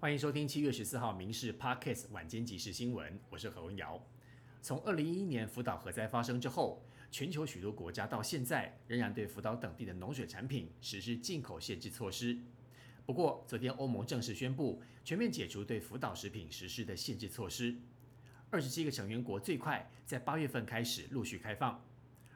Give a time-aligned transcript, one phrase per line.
[0.00, 4.00] 欢迎收听七月十四号《民事 Podcast》晚间即时新闻，我是何文瑶。
[4.62, 12.38] 从二零一一年福岛核灾发生之后，全球许多国家到现在仍然对福岛等地的农水产品实施进口限制措施。
[13.06, 17.74] 不过，昨天欧盟正式宣布全面解除对福岛食品实施的限制措施。
[18.50, 21.84] 二十七个成员国最快在八月份开始陆续开放，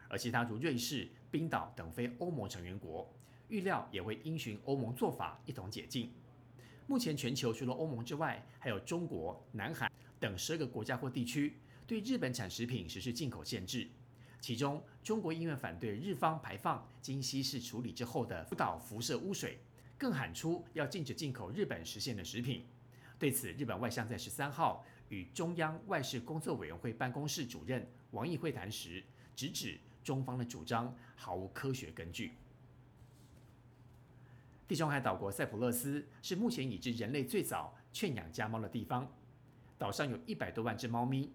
[0.09, 3.09] 而其他如瑞士、冰岛等非欧盟成员国，
[3.47, 6.13] 预料也会因循欧盟做法一同解禁。
[6.87, 9.91] 目前全球除了欧盟之外，还有中国、南韩
[10.21, 11.55] 等十二个国家或地区
[11.87, 13.89] 对日本产食品实施进口限制。
[14.41, 19.59] 其中，中国因为反对日方排放经稀释处理之后的福岛辐射污水，
[19.97, 22.67] 更喊出要禁止进口日本实现的食品。
[23.19, 29.03] 对此，日本外相在十三号与中央外事工作委员会办公室主任王毅会谈时，
[29.37, 32.33] 直指中方的主张毫无科学根据。
[34.69, 39.11] 地中海岛国塞浦路斯是目前已知人类最早圈养家猫的地方，
[39.77, 41.31] 岛上有一百多万只猫咪。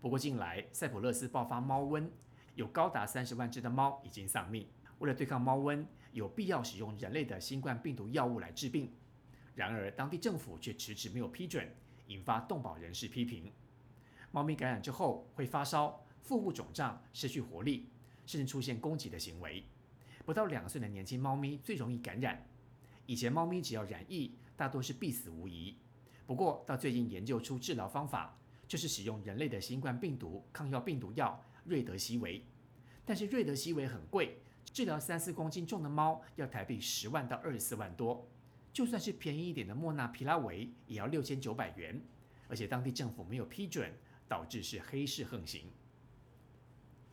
[0.00, 2.08] 不过近来塞浦路斯爆发猫瘟，
[2.54, 4.68] 有高达三十万只的猫已经丧命。
[4.98, 8.92] 为了对抗猫瘟，有必要使用人类的新冠病毒药物来治病。
[9.54, 11.68] 然而，当地政府却迟迟没有批准，
[12.06, 13.50] 引发动保人士批评。
[14.30, 17.88] 猫咪感染之后会发烧、腹部肿胀、失去活力，
[18.26, 19.64] 甚至出现攻击的行为。
[20.24, 22.46] 不到两岁的年轻猫咪最容易感染。
[23.06, 25.76] 以前猫咪只要染疫，大多是必死无疑。
[26.26, 32.44] 不过到最近研究出治疗方法，就是使用人类的新冠病毒抗药病毒药瑞德西韦。
[33.04, 38.28] 但是瑞德西韦很贵，治疗三四公斤重的猫要台币十万到二十四万多。
[38.72, 41.98] 就算是便宜一点的莫纳皮拉韦，也要六千九百元，
[42.48, 43.90] 而且当地政府没有批准，
[44.28, 45.70] 导致是黑市横行。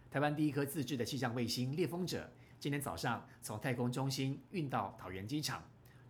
[0.10, 5.64] 台湾第一颗自制的气象卫星猎风者，今天早上从太空中心运到桃园机场，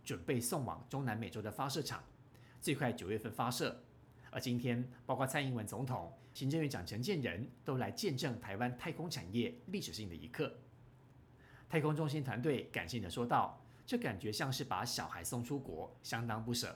[0.04, 2.04] 准备送往中南美洲的发射场，
[2.60, 3.82] 最快九月份发射。
[4.30, 10.52] 而今天，包括蔡英文总统、行政院长陈建仁都来见证台湾太空产业历史性的一刻。
[11.68, 13.60] 太空中心团队感性的说道。
[13.86, 16.74] 这感觉像是把小孩送出国，相当不舍。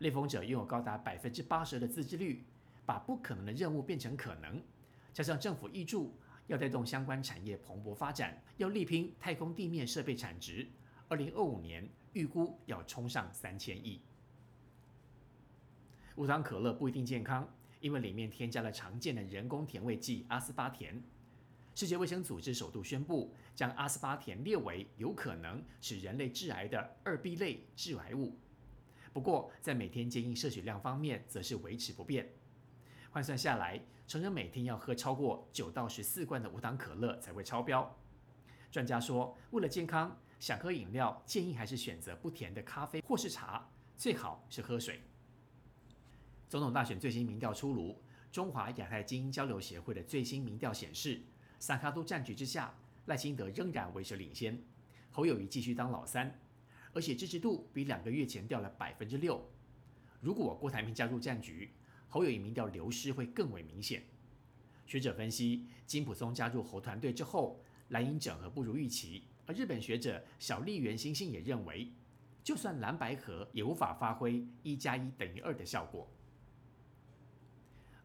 [0.00, 2.44] 猎风者拥有高达百分之八十的自制率，
[2.84, 4.60] 把不可能的任务变成可能。
[5.12, 6.12] 加上政府挹注，
[6.48, 10.66] 要带动相关产业蓬勃发展，要力拼太空地面设备产值。
[11.10, 14.00] 二零二五年预估要冲上三千亿。
[16.14, 21.02] 无糖可乐不一定健康，因为里面添加了常见的人工甜味剂阿斯巴甜。
[21.74, 28.36] 世界卫生组织首度宣布，将阿斯巴甜列为有可能使人类致癌的二 B 类致癌物。
[29.12, 32.30] 不过，在每天建议摄取量方面，则是维持不变。
[33.10, 37.96] 换算下来，成人每天要喝超过九到十四罐的无糖可乐才会超标。
[38.70, 45.02] 专家说，为了健康，想喝饮料建议还是选择不甜的咖啡或是茶，最好是喝水。
[46.48, 48.02] 总统大选最新民调出炉，
[48.32, 51.20] 中华亚太精英交流协会的最新民调显示。
[51.58, 52.74] 萨卡都战局之下，
[53.04, 54.58] 赖清德仍然维持领先，
[55.10, 56.40] 侯友谊继续当老三，
[56.94, 59.46] 而且支持度比两个月前掉了百分之六。
[60.22, 61.70] 如果郭台铭加入战局，
[62.08, 64.02] 侯友谊民调流失会更为明显。
[64.86, 71.92] 学者分析，金普松加入侯团队之后，蓝营整合不如预期，而日本学者小笠原新信也认为，
[72.42, 76.08] 就算蓝白合也无法发挥一加一等于二的效果。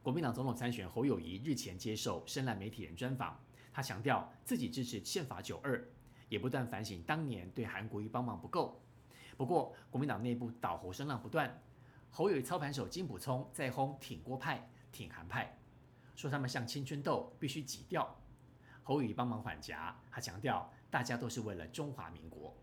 [0.01, 3.39] 国民党总统参选侯友谊日前接受深蓝媒体人专访，
[3.71, 5.83] 他强调自己支持宪法九二，
[6.29, 8.81] 也不断反省当年对韩国瑜帮忙不够。
[9.37, 11.61] 不过，国民党内部倒侯声浪不断，
[12.09, 15.55] 侯友谊操盘手金普聪在轰挺郭派、挺韩派，
[16.15, 18.15] 说他们像青春痘必须挤掉。
[18.87, 22.55] 侯友谊帮忙缓颊，他强调大家都是为了中华民国。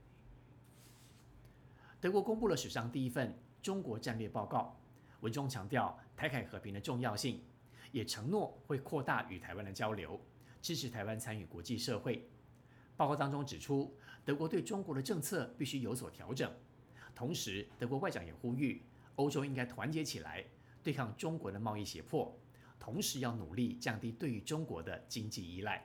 [2.00, 4.78] 德国公布了史上第一份中国战略报告。
[5.18, 7.42] 文中强调台海和平的重要性，
[7.90, 10.20] 也承诺会扩大与台湾的交流，
[10.60, 12.28] 支持台湾参与国际社会。
[12.96, 13.92] 报告当中指出，
[14.24, 16.52] 德国对中国的政策必须有所调整。
[17.16, 18.84] 同时，德国外长也呼吁
[19.16, 20.44] 欧洲应该团结起来，
[20.84, 22.32] 对抗中国的贸易胁迫，
[22.78, 25.84] 同时要努力降低对于中国的经济依赖。